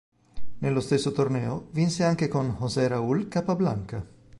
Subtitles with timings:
[0.57, 4.03] Nello stesso torneo vinse anche con José Raúl Capablanca.